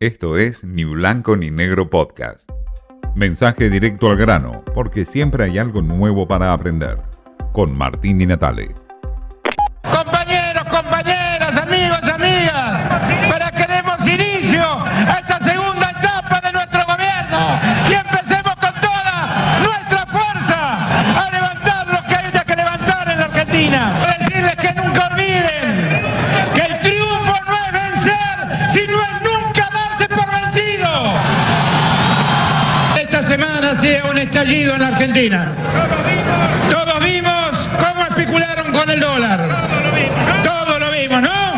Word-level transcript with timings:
Esto 0.00 0.36
es 0.38 0.62
Ni 0.62 0.84
Blanco 0.84 1.36
ni 1.36 1.50
Negro 1.50 1.90
Podcast. 1.90 2.48
Mensaje 3.16 3.68
directo 3.68 4.08
al 4.08 4.16
grano, 4.16 4.62
porque 4.72 5.04
siempre 5.04 5.42
hay 5.42 5.58
algo 5.58 5.82
nuevo 5.82 6.28
para 6.28 6.52
aprender. 6.52 7.02
Con 7.52 7.76
Martín 7.76 8.20
y 8.20 8.26
Natale. 8.26 8.68
Sido 33.74 34.10
un 34.10 34.18
estallido 34.18 34.74
en 34.74 34.82
Argentina. 34.82 35.52
Todos 36.70 37.04
vimos 37.04 37.68
cómo 37.78 38.02
especularon 38.06 38.72
con 38.72 38.88
el 38.88 38.98
dólar. 38.98 39.46
Todos 40.42 40.80
lo 40.80 40.90
vimos, 40.90 41.20
¿no? 41.20 41.52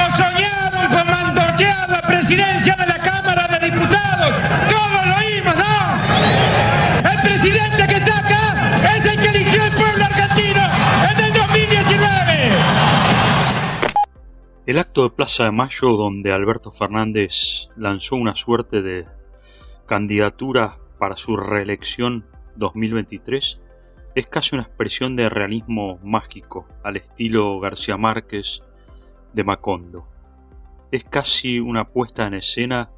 O 0.00 0.16
soñaron 0.16 0.88
con 0.88 1.06
mantoquear 1.06 1.88
la 1.90 2.00
presidencia 2.00 2.74
de 2.76 2.86
la 2.86 2.98
Cámara 2.98 3.46
de 3.46 3.70
Diputados. 3.70 4.34
Todos 4.70 5.06
lo 5.06 5.16
vimos, 5.18 5.54
¿no? 5.54 7.10
El 7.10 7.20
presidente 7.22 7.86
que 7.86 7.94
está 7.96 8.18
acá 8.18 8.96
es 8.96 9.04
el 9.04 9.20
que 9.20 9.28
eligió 9.28 9.62
el 9.62 9.72
pueblo 9.72 10.04
argentino 10.04 10.62
en 11.12 11.24
el 11.24 11.32
2019. 11.34 12.50
El 14.66 14.78
acto 14.78 15.02
de 15.04 15.10
Plaza 15.10 15.44
de 15.44 15.52
Mayo 15.52 15.90
donde 15.90 16.32
Alberto 16.32 16.70
Fernández 16.70 17.68
lanzó 17.76 18.16
una 18.16 18.34
suerte 18.34 18.80
de 18.80 19.19
candidatura 19.90 20.78
para 21.00 21.16
su 21.16 21.36
reelección 21.36 22.24
2023 22.54 23.60
es 24.14 24.26
casi 24.28 24.54
una 24.54 24.62
expresión 24.62 25.16
de 25.16 25.28
realismo 25.28 25.98
mágico 26.04 26.68
al 26.84 26.96
estilo 26.96 27.58
García 27.58 27.96
Márquez 27.96 28.62
de 29.32 29.42
Macondo. 29.42 30.06
Es 30.92 31.02
casi 31.02 31.58
una 31.58 31.88
puesta 31.88 32.24
en 32.24 32.34
escena 32.34 32.92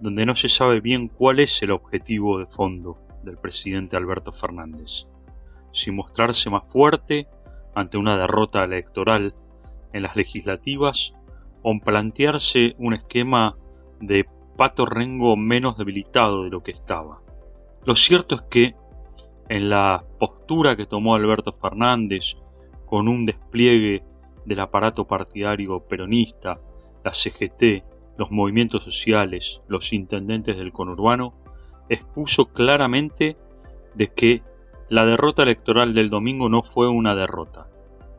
donde 0.00 0.24
no 0.24 0.34
se 0.34 0.48
sabe 0.48 0.80
bien 0.80 1.08
cuál 1.08 1.40
es 1.40 1.62
el 1.62 1.70
objetivo 1.70 2.38
de 2.38 2.46
fondo 2.46 2.96
del 3.24 3.36
presidente 3.36 3.98
Alberto 3.98 4.32
Fernández. 4.32 5.06
Si 5.70 5.90
mostrarse 5.90 6.48
más 6.48 6.66
fuerte 6.72 7.28
ante 7.74 7.98
una 7.98 8.16
derrota 8.16 8.64
electoral 8.64 9.34
en 9.92 10.02
las 10.02 10.16
legislativas 10.16 11.12
o 11.60 11.78
plantearse 11.78 12.74
un 12.78 12.94
esquema 12.94 13.54
de 14.00 14.24
Pato 14.58 14.86
Rengo 14.86 15.36
menos 15.36 15.78
debilitado 15.78 16.42
de 16.42 16.50
lo 16.50 16.64
que 16.64 16.72
estaba. 16.72 17.22
Lo 17.84 17.94
cierto 17.94 18.34
es 18.34 18.42
que 18.50 18.74
en 19.48 19.70
la 19.70 20.04
postura 20.18 20.74
que 20.74 20.84
tomó 20.84 21.14
Alberto 21.14 21.52
Fernández 21.52 22.34
con 22.84 23.06
un 23.06 23.24
despliegue 23.24 24.02
del 24.44 24.58
aparato 24.58 25.06
partidario 25.06 25.78
peronista, 25.86 26.58
la 27.04 27.12
CGT, 27.12 27.84
los 28.18 28.32
movimientos 28.32 28.82
sociales, 28.82 29.62
los 29.68 29.92
intendentes 29.92 30.56
del 30.56 30.72
conurbano, 30.72 31.34
expuso 31.88 32.46
claramente 32.46 33.36
de 33.94 34.08
que 34.08 34.42
la 34.88 35.06
derrota 35.06 35.44
electoral 35.44 35.94
del 35.94 36.10
domingo 36.10 36.48
no 36.48 36.64
fue 36.64 36.88
una 36.88 37.14
derrota. 37.14 37.68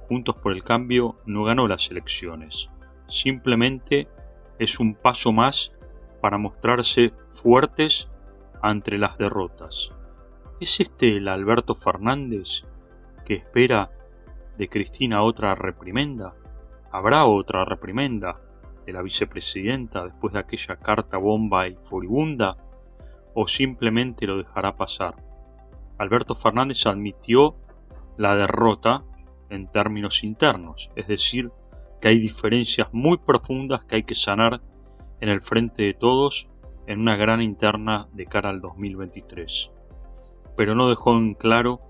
Juntos 0.07 0.37
por 0.37 0.53
el 0.53 0.63
Cambio 0.63 1.17
no 1.25 1.43
ganó 1.43 1.67
las 1.67 1.91
elecciones. 1.91 2.69
Simplemente 3.09 4.07
es 4.57 4.79
un 4.79 4.95
paso 4.95 5.33
más 5.33 5.75
para 6.21 6.37
mostrarse 6.37 7.13
fuertes 7.29 8.09
ante 8.61 8.97
las 8.97 9.17
derrotas. 9.17 9.93
¿Es 10.59 10.79
este 10.79 11.17
el 11.17 11.27
Alberto 11.27 11.75
Fernández 11.75 12.65
que 13.25 13.35
espera 13.35 13.91
de 14.57 14.67
Cristina 14.67 15.21
otra 15.21 15.55
reprimenda? 15.55 16.35
¿Habrá 16.91 17.25
otra 17.25 17.63
reprimenda 17.63 18.41
de 18.85 18.93
la 18.93 19.01
vicepresidenta 19.01 20.05
después 20.05 20.33
de 20.33 20.39
aquella 20.39 20.75
carta 20.77 21.17
bomba 21.17 21.67
y 21.67 21.75
furibunda? 21.75 22.57
¿O 23.33 23.47
simplemente 23.47 24.27
lo 24.27 24.37
dejará 24.37 24.75
pasar? 24.75 25.15
Alberto 25.97 26.35
Fernández 26.35 26.85
admitió 26.85 27.55
la 28.17 28.35
derrota 28.35 29.03
en 29.49 29.71
términos 29.71 30.23
internos, 30.23 30.91
es 30.95 31.07
decir, 31.07 31.51
que 32.01 32.09
hay 32.09 32.19
diferencias 32.19 32.89
muy 32.91 33.17
profundas 33.17 33.85
que 33.85 33.97
hay 33.97 34.03
que 34.03 34.15
sanar 34.15 34.61
en 35.21 35.29
el 35.29 35.41
frente 35.41 35.83
de 35.83 35.93
todos 35.93 36.49
en 36.87 36.99
una 36.99 37.15
gran 37.15 37.41
interna 37.41 38.07
de 38.13 38.25
cara 38.25 38.49
al 38.49 38.61
2023. 38.61 39.71
Pero 40.55 40.75
no 40.75 40.89
dejó 40.89 41.15
en 41.17 41.35
claro 41.35 41.81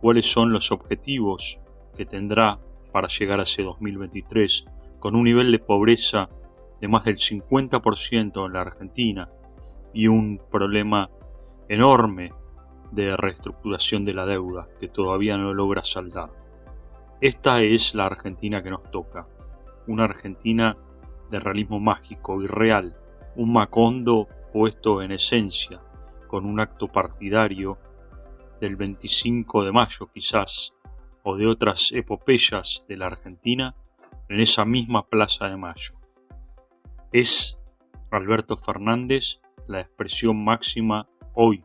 cuáles 0.00 0.26
son 0.26 0.52
los 0.52 0.72
objetivos 0.72 1.60
que 1.94 2.06
tendrá 2.06 2.58
para 2.92 3.08
llegar 3.08 3.40
a 3.40 3.44
ese 3.44 3.62
2023 3.62 4.66
con 4.98 5.14
un 5.14 5.24
nivel 5.24 5.52
de 5.52 5.58
pobreza 5.58 6.30
de 6.80 6.88
más 6.88 7.04
del 7.04 7.16
50% 7.16 8.46
en 8.46 8.52
la 8.52 8.60
Argentina 8.60 9.30
y 9.92 10.08
un 10.08 10.40
problema 10.50 11.10
enorme 11.68 12.32
de 12.92 13.16
reestructuración 13.16 14.04
de 14.04 14.14
la 14.14 14.26
deuda 14.26 14.68
que 14.78 14.88
todavía 14.88 15.36
no 15.36 15.52
logra 15.52 15.84
saldar. 15.84 16.30
Esta 17.20 17.62
es 17.62 17.94
la 17.94 18.06
Argentina 18.06 18.62
que 18.62 18.70
nos 18.70 18.90
toca, 18.90 19.26
una 19.86 20.04
Argentina 20.04 20.76
de 21.30 21.40
realismo 21.40 21.80
mágico 21.80 22.42
y 22.42 22.46
real, 22.46 22.96
un 23.34 23.52
Macondo 23.52 24.28
puesto 24.52 25.02
en 25.02 25.12
esencia, 25.12 25.80
con 26.26 26.46
un 26.46 26.60
acto 26.60 26.88
partidario 26.88 27.78
del 28.60 28.76
25 28.76 29.64
de 29.64 29.72
mayo 29.72 30.10
quizás, 30.12 30.74
o 31.22 31.36
de 31.36 31.46
otras 31.46 31.92
epopeyas 31.92 32.84
de 32.88 32.96
la 32.96 33.06
Argentina, 33.06 33.74
en 34.28 34.40
esa 34.40 34.64
misma 34.64 35.06
Plaza 35.06 35.48
de 35.48 35.56
Mayo. 35.56 35.94
Es 37.12 37.60
Alberto 38.10 38.56
Fernández 38.56 39.40
la 39.66 39.80
expresión 39.80 40.42
máxima 40.44 41.08
hoy 41.34 41.64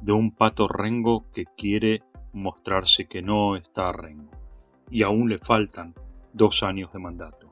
de 0.00 0.12
un 0.12 0.34
pato 0.34 0.68
rengo 0.68 1.30
que 1.32 1.44
quiere 1.44 2.02
mostrarse 2.32 3.06
que 3.06 3.22
no 3.22 3.56
está 3.56 3.92
rengo. 3.92 4.30
Y 4.90 5.02
aún 5.02 5.28
le 5.28 5.38
faltan 5.38 5.94
dos 6.32 6.62
años 6.62 6.92
de 6.92 6.98
mandato. 6.98 7.51